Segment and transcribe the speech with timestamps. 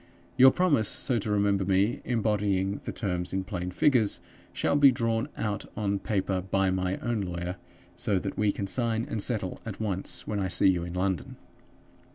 [0.35, 4.19] Your promise so to remember me, embodying the terms in plain figures,
[4.51, 7.57] shall be drawn out on paper by my own lawyer,
[7.95, 11.35] so that we can sign and settle at once when I see you in London.